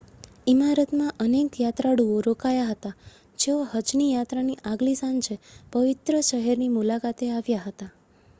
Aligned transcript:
ઇમારતમાં 0.47 1.11
અનેક 1.19 1.59
યાત્રાળુઓ 1.59 2.15
રોકાયાં 2.27 2.71
હતાં 2.71 2.97
જેઓ 3.39 3.59
હજની 3.75 4.09
યાત્રાની 4.09 4.57
આગલી 4.65 4.97
સાંજે 4.97 5.39
પવિત્ર 5.73 6.21
શહેરની 6.25 6.73
મુલાકાતે 6.75 7.33
આવ્યાં 7.33 7.71
હતાં 7.71 7.95